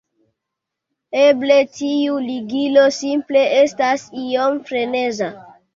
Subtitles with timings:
[1.25, 5.35] Eble tiu ligilo simple estas iom freneza"